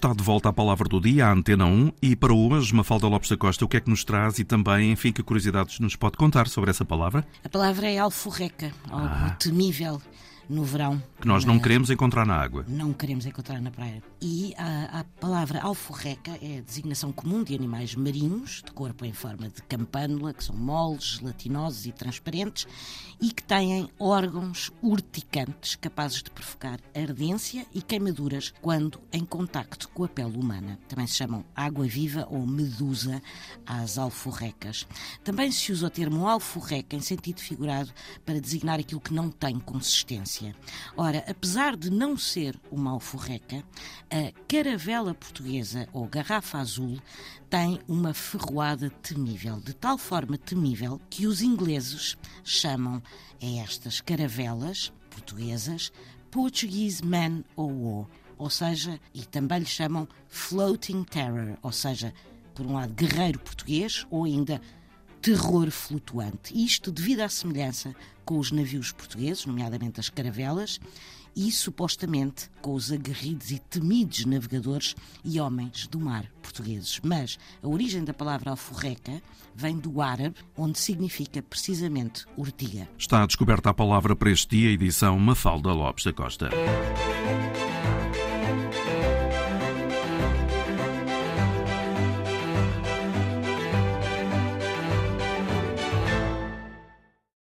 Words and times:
Está 0.00 0.14
de 0.14 0.24
volta 0.24 0.48
à 0.48 0.52
palavra 0.54 0.88
do 0.88 0.98
dia, 0.98 1.26
à 1.26 1.30
Antena 1.30 1.66
1, 1.66 1.92
e 2.00 2.16
para 2.16 2.32
hoje, 2.32 2.74
Mafalda 2.74 3.06
Lopes 3.06 3.28
da 3.28 3.36
Costa, 3.36 3.66
o 3.66 3.68
que 3.68 3.76
é 3.76 3.80
que 3.82 3.90
nos 3.90 4.02
traz 4.02 4.38
e 4.38 4.44
também, 4.44 4.90
enfim, 4.92 5.12
que 5.12 5.22
curiosidades 5.22 5.78
nos 5.78 5.94
pode 5.94 6.16
contar 6.16 6.48
sobre 6.48 6.70
essa 6.70 6.86
palavra? 6.86 7.22
A 7.44 7.48
palavra 7.50 7.86
é 7.86 7.98
alforreca, 7.98 8.72
algo 8.88 9.06
ah. 9.06 9.36
temível 9.38 10.00
no 10.50 10.64
verão. 10.64 11.00
Que 11.20 11.28
nós 11.28 11.44
não 11.44 11.58
queremos 11.58 11.90
encontrar 11.90 12.26
na 12.26 12.34
água. 12.34 12.64
Não 12.66 12.92
queremos 12.92 13.24
encontrar 13.24 13.60
na 13.60 13.70
praia. 13.70 14.02
E 14.20 14.52
a, 14.58 15.00
a 15.00 15.04
palavra 15.04 15.60
alforreca 15.60 16.36
é 16.42 16.58
a 16.58 16.60
designação 16.60 17.12
comum 17.12 17.44
de 17.44 17.54
animais 17.54 17.94
marinhos, 17.94 18.62
de 18.64 18.72
corpo 18.72 19.04
em 19.04 19.12
forma 19.12 19.48
de 19.48 19.62
campânula, 19.62 20.34
que 20.34 20.42
são 20.42 20.56
moles, 20.56 21.18
gelatinosos 21.20 21.86
e 21.86 21.92
transparentes, 21.92 22.66
e 23.20 23.30
que 23.30 23.42
têm 23.42 23.88
órgãos 23.98 24.72
urticantes 24.82 25.76
capazes 25.76 26.22
de 26.22 26.30
provocar 26.30 26.80
ardência 26.94 27.64
e 27.72 27.80
queimaduras 27.80 28.52
quando 28.60 29.00
em 29.12 29.24
contacto 29.24 29.88
com 29.90 30.04
a 30.04 30.08
pele 30.08 30.36
humana. 30.36 30.78
Também 30.88 31.06
se 31.06 31.14
chamam 31.14 31.44
água-viva 31.54 32.26
ou 32.30 32.44
medusa 32.46 33.22
às 33.64 33.98
alforrecas. 33.98 34.86
Também 35.22 35.52
se 35.52 35.70
usa 35.70 35.86
o 35.86 35.90
termo 35.90 36.26
alforreca 36.26 36.96
em 36.96 37.00
sentido 37.00 37.40
figurado 37.40 37.90
para 38.24 38.40
designar 38.40 38.80
aquilo 38.80 39.00
que 39.00 39.14
não 39.14 39.30
tem 39.30 39.60
consistência. 39.60 40.39
Ora, 40.96 41.24
apesar 41.28 41.76
de 41.76 41.90
não 41.90 42.16
ser 42.16 42.58
uma 42.70 42.90
alforreca, 42.90 43.64
a 44.10 44.32
caravela 44.48 45.14
portuguesa 45.14 45.88
ou 45.92 46.06
garrafa 46.06 46.58
azul 46.58 46.98
tem 47.48 47.80
uma 47.88 48.14
ferroada 48.14 48.90
temível, 49.02 49.60
de 49.60 49.74
tal 49.74 49.98
forma 49.98 50.38
temível 50.38 51.00
que 51.10 51.26
os 51.26 51.42
ingleses 51.42 52.16
chamam 52.44 53.02
a 53.42 53.46
estas 53.62 54.00
caravelas 54.00 54.92
portuguesas 55.10 55.92
Portuguese 56.30 57.04
Man 57.04 57.42
o 57.56 57.64
War, 57.64 58.06
ou 58.38 58.48
seja, 58.48 59.00
e 59.12 59.24
também 59.24 59.60
lhe 59.60 59.66
chamam 59.66 60.08
Floating 60.28 61.02
Terror, 61.02 61.58
ou 61.60 61.72
seja, 61.72 62.14
por 62.54 62.64
um 62.64 62.74
lado, 62.74 62.94
guerreiro 62.94 63.38
português 63.40 64.06
ou 64.10 64.24
ainda 64.24 64.60
terror 65.20 65.70
flutuante. 65.70 66.52
Isto 66.54 66.90
devido 66.90 67.20
à 67.20 67.28
semelhança 67.28 67.94
com 68.24 68.38
os 68.38 68.50
navios 68.50 68.92
portugueses, 68.92 69.44
nomeadamente 69.44 70.00
as 70.00 70.08
caravelas, 70.08 70.80
e 71.34 71.50
supostamente 71.52 72.50
com 72.60 72.74
os 72.74 72.90
aguerridos 72.90 73.50
e 73.50 73.58
temidos 73.58 74.24
navegadores 74.24 74.96
e 75.24 75.40
homens 75.40 75.86
do 75.86 76.00
mar 76.00 76.26
portugueses. 76.42 77.00
Mas 77.02 77.38
a 77.62 77.68
origem 77.68 78.04
da 78.04 78.12
palavra 78.12 78.50
alforreca 78.50 79.22
vem 79.54 79.78
do 79.78 80.00
árabe, 80.00 80.36
onde 80.56 80.78
significa 80.78 81.42
precisamente 81.42 82.24
urtiga. 82.36 82.88
Está 82.98 83.24
descoberta 83.26 83.70
a 83.70 83.74
palavra 83.74 84.16
para 84.16 84.30
este 84.30 84.56
dia, 84.56 84.70
edição 84.70 85.18
Mafalda 85.18 85.72
Lopes 85.72 86.04
da 86.04 86.12
Costa. 86.12 86.50